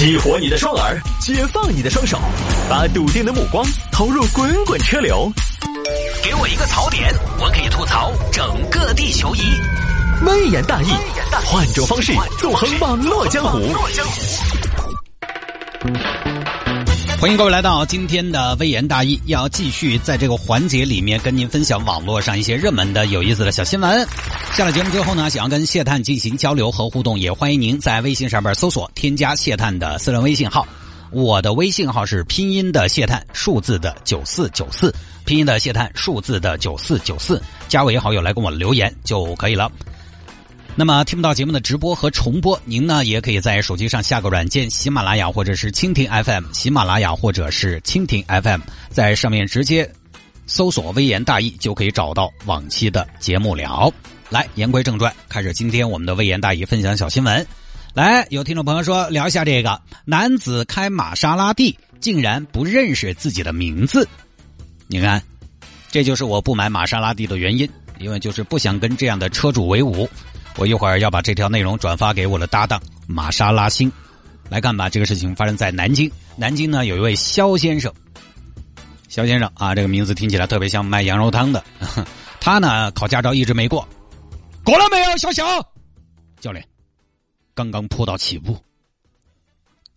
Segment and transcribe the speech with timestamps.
[0.00, 2.18] 激活你的双耳，解放你的双手，
[2.70, 3.62] 把笃定的目光
[3.92, 5.30] 投入滚滚车流。
[6.24, 9.40] 给我一个槽点，我可以吐槽整个地球仪。
[10.24, 10.88] 微言大义，
[11.44, 13.58] 换种方式纵横网络江湖。
[17.20, 24.08] 欢迎各位来到今天的微言大义，要继续在这个环节里面跟您分享网络上一些热门的、有意思的小新闻。
[24.54, 30.66] 下了节目之后呢，想要跟谢探进行交流和互动，也欢迎您在微信上边搜索添加谢探的私人微信号。
[31.10, 34.90] 我的微信号是拼音的谢探，数字的九四九四，
[35.26, 39.70] 拼音的谢探，数字的九四九四，加为好友来跟我留言就可以了。
[40.76, 49.90] 那么听不到节目的直播和重播，您呢也可以在手机上下个软件，喜马拉雅或者是蜻蜓 FM，喜马拉雅或者是蜻蜓 FM，在上面直接
[50.46, 53.92] 搜索“微言大义”就可以找到往期的节目了。
[54.30, 57.46] 来，言归正传，开始今天我们的微言大义分享小新闻。
[57.92, 64.08] 来，有听众朋友说聊一下这个男子开玛莎拉蒂竟然不认识自己的名字，
[64.86, 65.22] 你看，
[65.90, 70.08] 这就是我不买玛莎拉蒂的原因，因为就是不想跟这样的车主为伍。
[70.56, 73.90] 我一会儿要把这条内容转发给我的搭档玛莎拉星，
[74.48, 74.88] 来看吧。
[74.90, 77.92] 这个事情发生在南京，南京呢有一位肖先生，
[79.08, 81.64] 肖先生啊，这个名字听起来特别像卖羊肉汤的。
[82.40, 83.86] 他呢考驾照一直没过，
[84.64, 85.44] 过了没有，小肖？
[86.40, 86.66] 教练，
[87.54, 88.58] 刚刚坡道起步，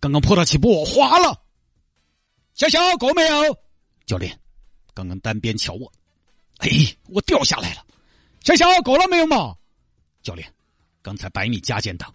[0.00, 1.38] 刚刚坡道起步，我滑了。
[2.54, 3.58] 小肖过没有？
[4.06, 4.38] 教练，
[4.94, 5.90] 刚刚单边桥我，
[6.58, 6.68] 哎，
[7.08, 7.82] 我掉下来了。
[8.42, 9.54] 小肖过了没有嘛？
[10.24, 10.50] 教练，
[11.02, 12.12] 刚才百米加减档，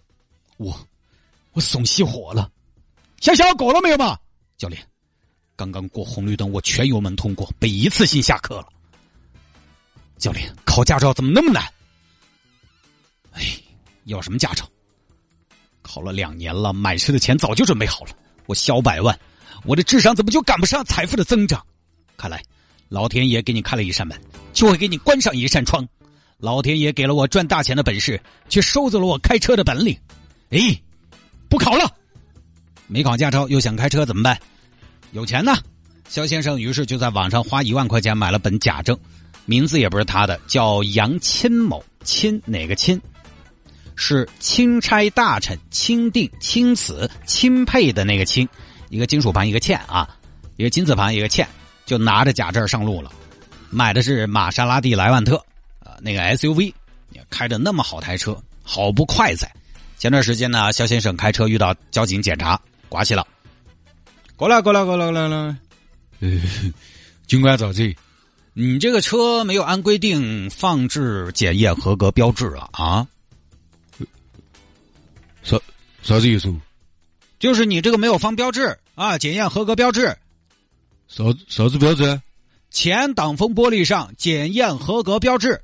[0.56, 0.76] 我
[1.52, 2.50] 我送熄火了。
[3.20, 4.18] 小肖过了没有嘛？
[4.58, 4.84] 教练，
[5.54, 8.68] 刚刚过红绿灯，我全油门通过，被一次性下课了。
[10.18, 11.62] 教练，考驾照怎么那么难？
[13.32, 13.42] 哎，
[14.06, 14.68] 要什么驾照？
[15.80, 18.16] 考了两年了，买车的钱早就准备好了。
[18.46, 19.16] 我小百万，
[19.64, 21.64] 我的智商怎么就赶不上财富的增长？
[22.16, 22.42] 看来
[22.88, 24.20] 老天爷给你开了一扇门，
[24.52, 25.86] 就会给你关上一扇窗。
[26.40, 29.96] 老天爷给了我赚大钱的本事，却收走了我开车的本领。
[30.50, 30.58] 哎，
[31.48, 31.92] 不考了，
[32.86, 34.38] 没考驾照又想开车怎么办？
[35.12, 35.54] 有钱呢，
[36.08, 38.98] 肖先生于是就在网上花一万块钱买了本假证，
[39.44, 43.00] 名字也不是他的，叫杨钦某，钦哪个钦？
[43.94, 48.48] 是钦差大臣钦定钦此钦佩的那个钦，
[48.88, 50.08] 一个金属旁一个欠啊，
[50.56, 51.46] 一个金字旁一个欠，
[51.84, 53.12] 就拿着假证上路了，
[53.68, 55.44] 买的是玛莎拉蒂莱万特。
[56.02, 56.72] 那个 SUV，
[57.28, 59.50] 开着那么好台车，好不快哉。
[59.98, 63.26] 前段时间呢，肖先生开车遇到交警检查，刮起了。
[64.36, 65.56] 过来，过来，过来，过来，来。
[67.26, 67.94] 警官找这，
[68.54, 73.06] 你这个车没有按规定放置检验合格标志啊啊！
[75.42, 75.58] 啥
[76.02, 76.54] 啥子意思？
[77.38, 80.16] 就是你这个没有放标志啊，检验合格标志。
[81.08, 82.20] 啥啥子标志？
[82.70, 85.60] 前挡风玻璃上检验合格标志。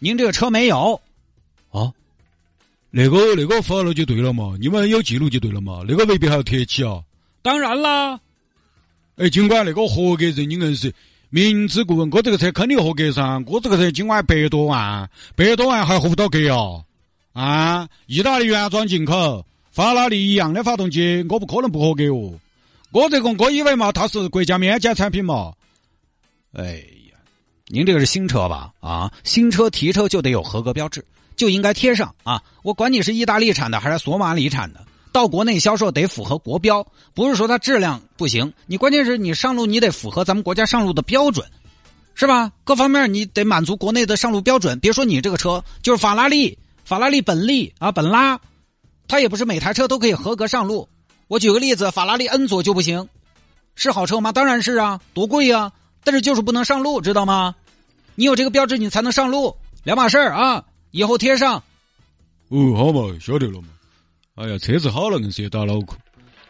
[0.00, 1.00] 您这个车没有，
[1.70, 1.92] 啊？
[2.90, 7.02] 那个那个发了就对了嘛，你们有记录就对了嘛，那个未必还要贴起啊。
[7.42, 8.18] 当然啦，
[9.16, 10.94] 哎，尽管那个合格证你硬是
[11.30, 16.84] 明知故问，我这个车肯定合格噻，我这个车尽管百多万，百多万还合不到格啊？
[17.32, 22.38] 啊，意大利原装进口，法拉利一样的发动机，我不可能不合格哦。
[22.90, 25.52] 我这个我以为嘛，它是国家免检产品嘛。
[26.52, 26.82] 哎。
[27.70, 28.72] 您这个是新车吧？
[28.80, 31.04] 啊，新车提车就得有合格标志，
[31.36, 32.42] 就应该贴上啊！
[32.62, 41.46] 我管你是意大利产的还是索马里产的，到国内销售得符合国标，不是说它质量不行，你关键是你上路你得符合咱们国家上路的标准，
[42.14, 42.50] 是吧？
[42.64, 44.80] 各方面你得满足国内的上路标准。
[44.80, 48.40] 别说你这个车，就是法拉利、法拉利本利啊、本拉，
[49.06, 50.88] 它也不是每台车都可以合格上路。
[51.26, 53.08] 我举个例子，法拉利恩佐就不行，
[53.74, 54.32] 是好车吗？
[54.32, 55.70] 当然是啊，多贵啊！
[56.04, 57.54] 但是就是不能上路，知道吗？
[58.14, 60.64] 你有这个标志，你才能上路，两码事儿啊！
[60.90, 61.62] 以后贴上。
[62.48, 63.68] 哦，好嘛，晓得了嘛。
[64.34, 65.96] 哎呀，车子好了，硬是打脑壳。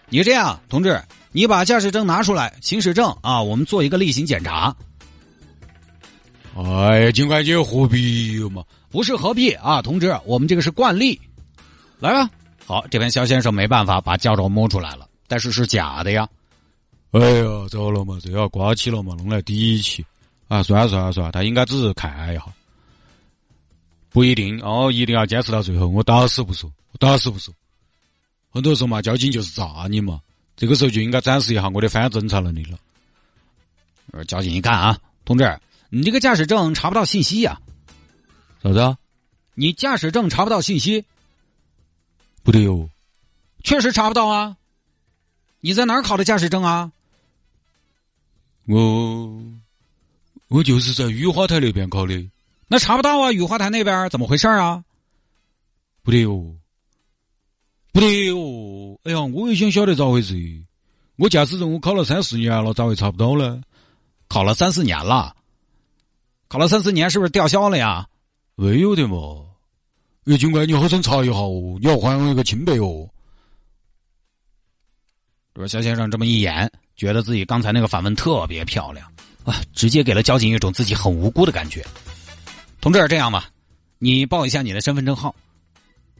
[0.09, 1.03] 你这样，同志，
[1.33, 4.75] 你把驾驶证拿出来，行驶证啊，我们做一个例行检查。
[6.57, 8.65] 哎呀，警官姐何必嘛？
[8.91, 11.21] 不是何必啊，同志，我们这个是惯例。
[11.99, 12.31] 来吧，
[12.65, 16.27] 好，这边肖先生没办法把驾照摸出来了，但是是假的呀。
[17.13, 20.05] 哎呀，糟了嘛，这要刮起了嘛，弄来底气
[20.47, 20.63] 啊！
[20.63, 22.45] 算了算了算了，他应该只是看一下，
[24.11, 25.89] 不一定哦，一定要坚持到最后。
[25.89, 27.55] 我打死不说，我打死不说。
[28.51, 30.21] 很多时候嘛，交警就是诈你嘛，
[30.55, 34.25] 这个时候就应该展示一下我的反侦查能力了。
[34.25, 37.59] 交警一看啊，同志，你这个驾驶证查不到信息呀？
[38.63, 38.97] 啥子？
[39.55, 41.05] 你驾驶证查不到信息？
[42.43, 42.91] 不对哟，
[43.65, 44.57] 确实查不到啊。
[45.61, 46.93] 你在哪儿考的驾驶证啊？
[48.69, 49.43] 我
[50.49, 52.31] 我就是在雨花台那边考的。
[52.67, 54.85] 那查不到啊，雨花台那边怎么回事啊？
[56.03, 56.55] 不对哦，
[57.93, 58.99] 不对哦！
[59.05, 60.63] 哎呀，我也想晓得咋回事。
[61.17, 63.63] 我驾驶证我考了三四年了，咋会查不到呢？
[64.29, 65.35] 考了三四年了，
[66.47, 68.07] 考了三四年是不是吊销了呀？
[68.55, 69.47] 没有的嘛。
[70.27, 73.09] 哎，警官，你好生查一下哦，你要还我一个清白哦。
[75.55, 79.11] 这肖先生这么一演，觉得自己刚才那个反问特别漂亮
[79.45, 81.83] 啊，直接给了交警一种自己很无辜的感觉。
[82.81, 83.49] 同志，这样吧，
[83.99, 85.35] 你报一下你的身份证号。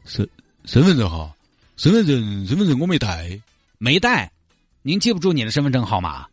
[0.05, 0.27] 身
[0.63, 1.35] 身份证号，
[1.75, 3.39] 身份证身份证我没带，
[3.77, 4.31] 没带。
[4.81, 6.25] 您记不住你的身份证号码？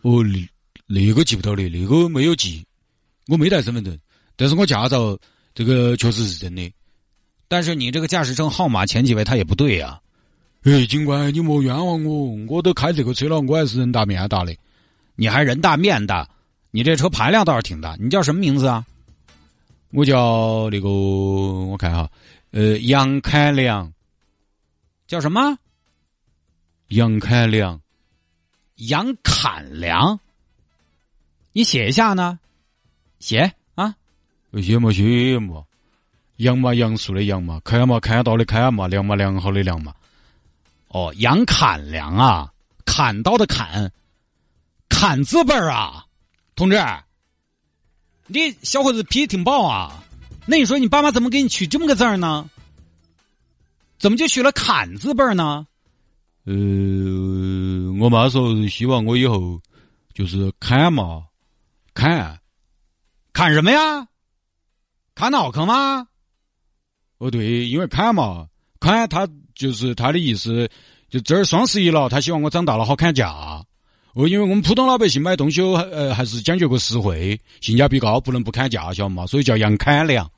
[0.00, 0.48] 哦，那
[0.86, 2.64] 那个记不到的，那个没有记。
[3.28, 3.96] 我没带身份证，
[4.34, 5.16] 但是我驾照
[5.54, 6.72] 这个确实是真的。
[7.48, 10.00] 但是你这个驾驶证号码前几位他也不对呀。
[10.64, 14.54] 哎，警官，你莫冤枉我，我都开这个车了，我还是人大面大的。
[15.16, 16.28] 你还人大面大？
[16.70, 17.96] 你这车排量倒是挺大。
[17.98, 18.86] 你叫什么名字啊？
[19.90, 22.08] 我叫那个，我看哈，
[22.52, 23.92] 呃，杨凯良。
[25.08, 25.58] 叫什么？
[26.88, 27.80] 杨凯良。
[28.76, 30.20] 杨侃良。
[31.52, 32.38] 你写一下呢？
[33.18, 33.96] 写啊？
[34.62, 35.64] 写嘛写嘛。
[36.36, 39.92] 杨嘛杨树的杨嘛，看嘛看到的看嘛，良嘛良好的良嘛。
[40.92, 42.52] 哦，杨砍粮啊，
[42.84, 43.90] 砍刀的砍，
[44.88, 46.04] 砍字辈儿啊，
[46.54, 46.78] 同志。
[48.26, 50.04] 你小伙子脾气挺暴啊，
[50.46, 52.48] 那你说你爸妈怎么给你取这么个字儿呢？
[53.98, 55.66] 怎么就取了“砍”字辈儿呢？
[56.44, 56.52] 呃，
[58.00, 59.60] 我妈说希望我以后
[60.12, 61.24] 就是砍嘛，
[61.94, 62.40] 砍，
[63.32, 64.08] 砍什么呀？
[65.14, 66.08] 砍脑壳吗？
[67.18, 68.48] 哦，对，因为砍嘛，
[68.80, 70.68] 砍他就是他的意思，
[71.08, 73.30] 就这儿双十一了，他希望我长大了好砍价。
[74.14, 79.26] 哦，因为我们普通老百姓买东西，呃，还是讲究个实惠，性价比高，不能不砍价，晓得嘛？
[79.26, 80.30] 所以叫杨砍良。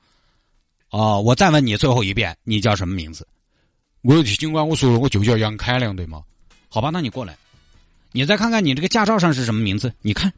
[0.90, 3.26] 哦，我再问你最后一遍，你叫什么名字？
[4.02, 6.22] 我警官，我说，我就叫杨砍良，对吗？
[6.68, 7.36] 好吧，那你过来，
[8.12, 9.92] 你再看看你这个驾照上是什么名字？
[10.02, 10.32] 你看，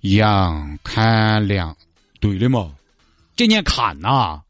[0.00, 1.76] 杨砍良，
[2.18, 2.72] 对的嘛？
[3.36, 4.42] 这念砍呐？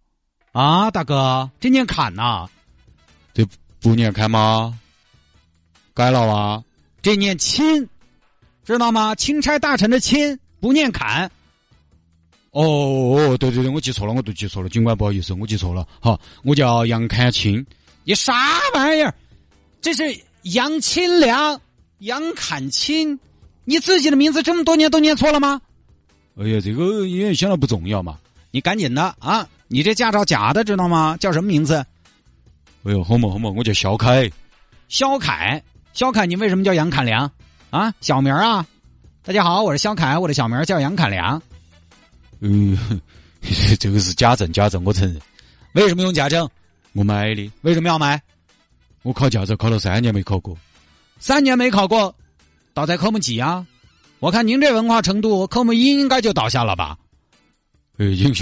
[0.53, 2.49] 大哥，这念砍呐？
[3.33, 3.47] 这
[3.81, 4.79] 不念开吗？
[5.95, 6.65] 改了啊，
[7.03, 7.89] 这念钦，
[8.65, 9.15] 知道吗？
[9.15, 11.31] 钦差大臣的钦不念砍。
[12.51, 15.87] 哦哦，对对对，我记错了，我都记错了，警官不好意思，我记错了。
[16.01, 17.65] 好，我叫杨侃钦。
[18.05, 19.15] 你啥玩意儿？
[19.81, 20.03] 这是
[20.43, 21.61] 杨钦良、
[21.99, 23.21] 杨侃钦，
[23.65, 25.61] 你自己的名字这么多年都念错了吗？
[26.37, 28.19] 哎呀，这个因为显得不重要嘛。
[28.51, 29.47] 你赶紧的啊！
[29.69, 31.17] 你这驾照假的，知道吗？
[31.21, 31.85] 叫什么名字？
[32.85, 34.31] 哎呦，好嘛好嘛，我叫肖凯。
[34.89, 35.63] 肖凯。
[35.93, 37.31] 肖凯，你为什么叫杨侃良？
[37.71, 38.65] 啊，小名啊！
[39.23, 41.43] 大家好，我是肖凯，我的小名叫杨侃良。
[42.41, 43.01] 嗯，
[43.79, 45.21] 这个是假证，假证，我承认。
[45.73, 46.49] 为什么用假证？
[46.95, 47.51] 我买的。
[47.63, 48.21] 为什么要买？
[49.03, 50.57] 我考驾照考了三年没考过。
[51.19, 52.15] 三年没考过，
[52.73, 53.67] 倒在科目几啊？
[54.21, 56.97] 我看您这文化程度，科目一应该就倒下了吧？
[57.99, 58.33] 呃，警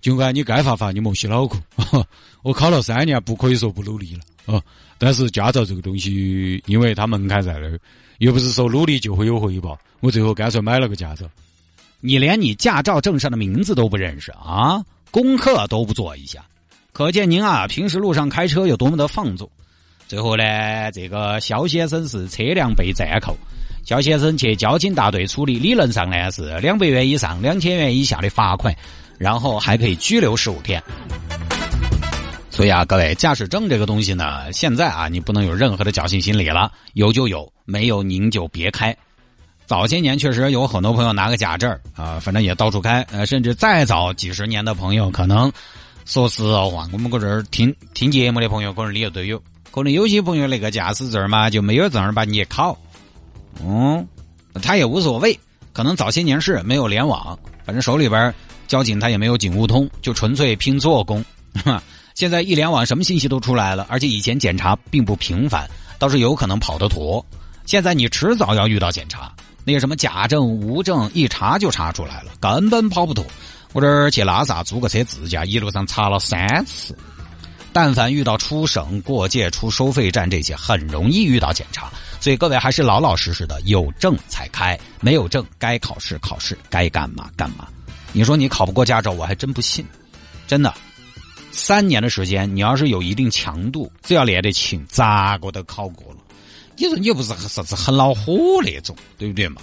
[0.00, 1.58] 警官，你该罚罚，你莫洗脑壳。
[2.42, 4.62] 我考了三年，不可以说不努力了啊。
[4.98, 7.80] 但是驾照这个东西，因为它门槛在那儿，
[8.18, 9.78] 又不是说努力就会有回报。
[10.00, 11.28] 我最后干脆买了个驾照。
[12.00, 14.84] 你连你驾照证上的名字都不认识啊？
[15.10, 16.44] 功课都不做一下，
[16.92, 19.50] 可见您啊平时路上开车有多么的放纵。
[20.06, 23.36] 最后呢，这个肖先生是车辆被暂扣，
[23.88, 28.76] 肖先生去交警大队处理，理论上呢是两百元以上两千元以下的罚款，
[29.16, 30.82] 然后还可以拘留十五天。
[32.50, 38.94] 所以啊，各位，驾驶证这个东西呢，现在啊，你不能有任何的侥幸心理了，有就有，没有您就别开。
[39.64, 45.50] 早些年确实有很多朋友拿个假证啊，反正也到处开，呃，甚至再早几十年的朋友，可能
[46.04, 52.78] 说实话，我们搁这儿听听节目的朋友，可能里头都有，可能有些朋友那个驾驶证嘛，就没有正儿把你考，
[53.64, 54.06] 嗯，
[54.62, 55.38] 他也无所谓，
[55.72, 58.34] 可能早些年是没有联网，反正手里边
[58.66, 61.24] 交警他也没有警务通，就纯粹拼做工。
[62.14, 67.24] 现在一联网，什么信息都出来了，而且以前检查并不频繁，倒是有可能跑得脱。
[67.64, 69.32] 现在你迟早要遇到检查，
[69.64, 73.24] 那个什么假证、无证，一查就查出来了，根本跑不脱。
[73.72, 76.96] 我这儿去拉萨租个车自驾，一路上查了三次。
[77.72, 81.90] 但凡遇到出省、过界、出收费站这些，很容易遇到检查。
[82.20, 87.68] 所以各位还是老老实实的，有证才开，没有证该考试考试，该干嘛干嘛。
[88.12, 89.84] 你说你考不过驾照，我还真不信，
[90.46, 90.74] 真的。
[91.52, 96.18] 三年的时间，你要是有一定强度，只要练得勤，咋个都考过了。
[96.76, 98.32] 你说你又不是啥子很恼火
[98.62, 99.60] 那种，对不对嘛？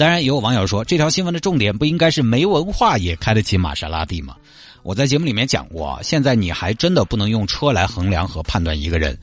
[0.00, 4.34] 当然，也有网友说，这条新闻的重点不应该是没文化也开得起玛莎拉蒂吗？
[4.82, 9.14] 我在节目里面讲过，现在你还真的不能用车来衡量和判断一个人，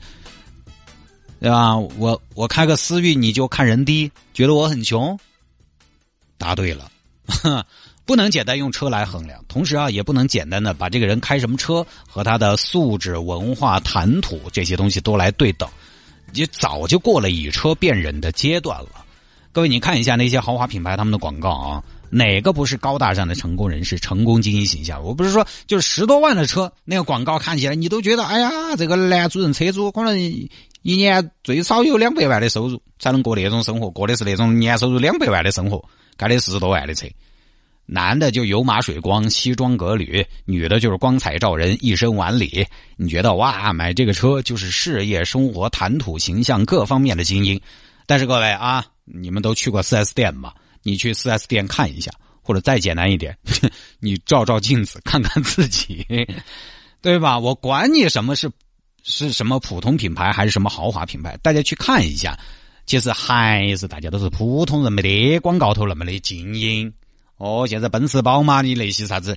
[1.40, 1.76] 对吧？
[1.76, 5.18] 我我开个思域，你就看人低，觉得我很穷？
[6.36, 6.88] 答对了，
[8.06, 9.44] 不能简单用车来衡量。
[9.48, 15.68] 同时啊，也不能简单的把这个人开什么车和他的素质、文化、谈吐这些东西都来对等，
[16.34, 19.06] 也早就过了以车辨人的阶段了。
[19.50, 25.02] 各位，你看一下那些豪华品牌他们的广告啊，哪个不是高大上的成功人士、成功精英形象？
[25.02, 30.20] 我不是说就是十多万的车，那个广告看起来你都觉得，哎呀，这个男主人车主可能
[30.82, 35.84] 一年最少有两百万的收入才能过那种生活，过的是那种年收入两百万的生活，
[36.16, 37.06] 开的四十多万的车。
[37.90, 42.64] 男的就油马水光、西装革履，女的就是光彩照人、一身晚礼。
[42.96, 47.58] 你觉得哇，买这个车就是事业、生活、谈吐、形象各方面的精英？
[48.06, 48.84] 但是各位啊。
[49.12, 50.54] 你们都去过 4S 店吧？
[50.82, 52.10] 你去 4S 店看一下，
[52.40, 53.36] 或者再简单一点，
[54.00, 56.06] 你照照镜子看看自己，
[57.02, 57.38] 对吧？
[57.38, 58.50] 我管你什么是
[59.02, 62.38] 是什么普通品牌还是什么豪华品牌，大家去看一下，
[62.86, 66.92] 其实还是大家都是普通人，没得广告头那么的精英。
[67.36, 69.36] 哦，现在奔驰、宝马的那些啥子，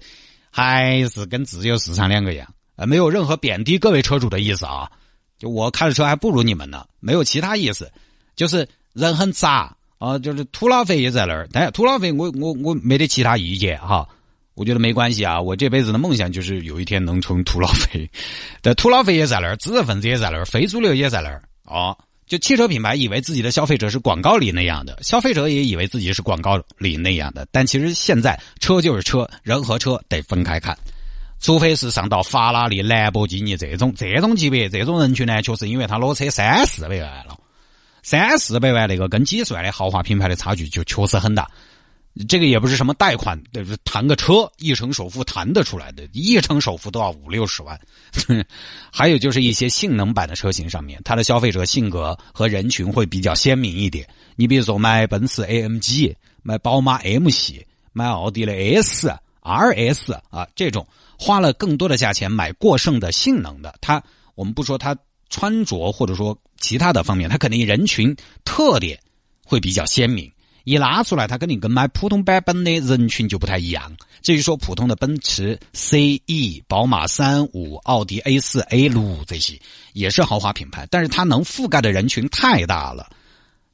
[0.49, 4.91] 还是跟自由市场两个样，呃，没有任何贬低各位车主的意思啊。
[5.37, 7.91] 就我开的车还不如你们呢，没有其他意思，
[8.35, 8.67] 就是。
[8.93, 11.47] 人很杂啊，就是土老肥也在那儿。
[11.51, 14.07] 但土老肥，我我我没得其他意见哈，
[14.55, 15.39] 我觉得没关系啊。
[15.41, 18.09] 我这辈子的梦想就是有一天能成土老肥。
[18.61, 21.95] 但土老肥也在那儿，知识分子也在那儿，非主流也在那儿啊。
[22.27, 27.45] 就汽车品牌以为自己的消费者是广告里那样的，消费者也以为自己是广告里那样的。
[27.51, 30.77] 但其实现在车就是车，人和车得分开看。
[31.41, 37.35] 除非是上到法拉利、兰博基尼这种这种级别这种人群呢，确实因为他裸车三四百万了。
[38.03, 41.47] 三四百万那个跟几十万的豪华品牌的差距就确实很大，
[42.27, 47.79] 这个也不是什么贷款，就是谈个车一成首付谈得出来的，一成首付都要五六十万。
[48.91, 54.07] 还有就是一些性能版的车型上面，它的消费者性格和人群会比较鲜明一点。
[54.35, 60.87] 你比如说买奔驰 AMG、买宝马 M 系、买奥迪的 S、RS 啊这种，
[61.19, 64.03] 花了更多的价钱买过剩的性能的，它
[64.35, 64.97] 我们不说它。
[65.33, 68.15] 穿着或者说其他的方面，它肯定人群
[68.45, 68.97] 特点
[69.43, 70.31] 会比较鲜明。
[70.63, 73.91] 一拉出来，它肯定跟买普通版本的人群就不太一样。
[74.21, 79.59] 至于说普通的奔驰 C、E、宝马三五、奥迪 A 四、A 六这些，
[79.93, 83.09] 也是豪华品牌，但是它能覆盖的人群太大了。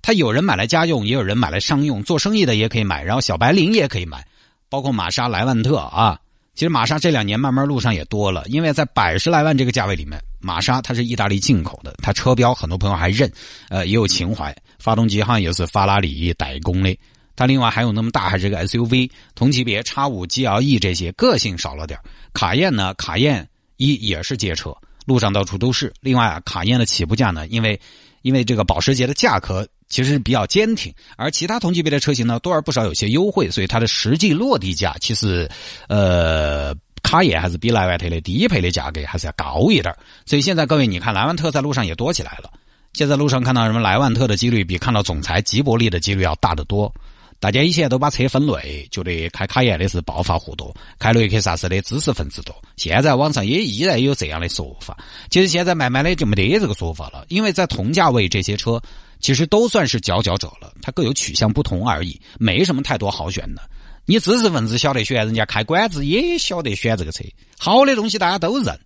[0.01, 4.25] 它有人买来家用，也有人买来商用，做生意的也可以买，然后小白领也可以买，
[4.69, 6.17] 包括玛莎、莱万特啊。
[6.55, 13.31] 其实玛莎这两年慢慢路上也多了，因为在百十来万这个价位里面，玛莎它是意大利进口的，它车标很多朋友还认，
[13.69, 14.55] 呃，也有情怀。
[14.79, 16.95] 发动机好像也是法拉利代工的，
[17.35, 21.99] 它另外还有那么大还是个 SUV，同级别叉五 GLE 这些个性少了点
[22.33, 24.75] 卡宴呢，卡宴一也是街车，
[25.05, 25.93] 路上到处都是。
[26.01, 27.79] 另外啊，卡宴的起步价呢，因为
[28.21, 29.67] 因为这个保时捷的价格。
[29.89, 35.49] 其实比较坚挺，而其他同级别的车型呢，多而不少有些优惠，所以它的实际落地价其实，
[35.87, 39.95] 呃，卡宴还是比莱万特的低配的价格还是要高一点。
[40.25, 42.51] 所以现在各位，你看莱万特在路上也多起来了。
[42.93, 46.93] 现在路上看到什么莱万特的几率比看到总裁吉伯利的几率要大得多。
[47.39, 52.55] 大家以前都把车分类，觉得开卡宴的是暴发户多，开雷克萨斯的知识分子多。
[52.75, 54.97] 现在网上也依然有这样的说法。
[55.29, 58.81] 其实现在慢慢的就没得这个说法了，因为在同价位这些车。
[59.19, 63.67] 其实都算是佼佼者了，它各有取向不同而已，没什么太多好选的。
[64.09, 67.25] 你知识分子晓得选，人家开馆子也晓得选这个车。
[67.59, 68.79] 好的东西大家都认，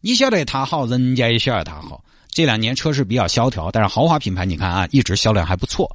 [0.00, 2.04] 你晓得它好，人家也晓得它好。
[2.28, 5.88] 这两年车市比较萧条，但是豪华品牌你看啊，一直销量还不错。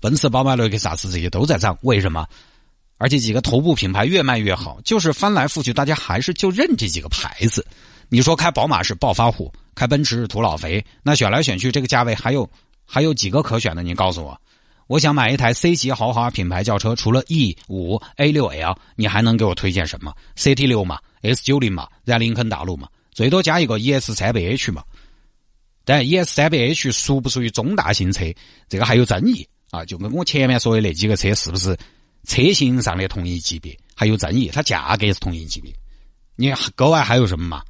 [0.00, 2.26] 奔驰、宝马、雷克萨斯这些都在涨，为什么？
[2.98, 7.64] 而且几个头部品牌越卖越好，就是翻来覆去，大家还是就认这几个牌子。
[8.08, 12.50] 你说开宝马是暴发户，开奔驰是土老肥，那选来选去这个价位还有。
[12.86, 13.82] 还有几个可选的？
[13.82, 14.38] 你告诉我，
[14.86, 24.82] 我想买一台 C 级豪华品牌轿车，除了 E 五、A 六 L，你还能给我推荐什么？CT 六嘛，S 九零嘛，然林肯大陆嘛，最多加一个 ES 三百 H 嘛。
[25.86, 28.24] 但 ES 三百 H 属不属于中大型车？
[28.68, 29.84] 这个还有争议啊！
[29.84, 31.76] 就跟我前面说的那几个车是不是
[32.26, 33.76] 车型上的同一级别？
[33.94, 35.70] 还有争议，它价格是同一级别。
[36.36, 37.62] 你格外还有什么嘛？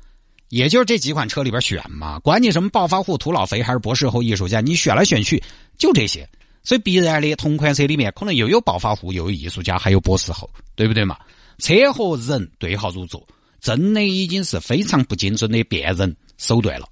[0.48, 5.42] 也就是这几款车里边选嘛，管你什么暴发户、土老肥还是博士后艺术家，你选来选去
[5.76, 6.28] 就这些，
[6.64, 11.16] 所以必然的同款车里面可能又有暴发户，又有艺术家，还有博士后，对不对嘛？
[11.58, 13.24] 车和人对号入座，
[13.60, 16.88] 真的已经是非常不精准的辨认手段了。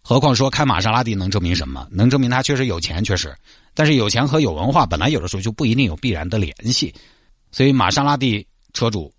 [0.00, 1.86] 何况说开玛莎拉蒂能证明什么？
[1.90, 3.36] 能证明他确实有钱，确实。
[3.74, 6.94] 但是有钱和有文化本来有的时候就不一定有必然的联系。
[7.52, 9.12] 所以玛莎拉蒂车主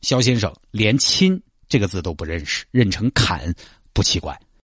[0.00, 3.54] 肖先生连“亲”这个字都不认识，认成“侃”
[3.92, 4.38] 不奇怪。